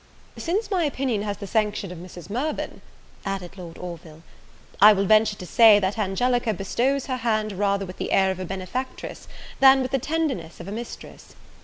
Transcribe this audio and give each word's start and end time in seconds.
"Since 0.37 0.71
my 0.71 0.83
opinion 0.85 1.21
has 1.21 1.37
the 1.37 1.45
sanction 1.45 1.91
of 1.91 1.99
Mrs. 1.99 2.27
Mirvan," 2.27 2.81
added 3.23 3.55
Lord 3.55 3.77
Orville, 3.77 4.23
"I 4.81 4.93
will 4.93 5.05
venture 5.05 5.35
to 5.35 5.45
say, 5.45 5.77
that 5.77 5.99
Angelica 5.99 6.55
bestows 6.55 7.05
her 7.05 7.17
hand 7.17 7.51
rather 7.53 7.85
with 7.85 7.97
the 7.99 8.11
air 8.11 8.31
of 8.31 8.39
a 8.39 8.45
benefactress, 8.45 9.27
than 9.59 9.83
with 9.83 9.91
the 9.91 9.99
tenderness 9.99 10.59
of 10.59 10.67
a 10.67 10.71
mistress. 10.71 11.35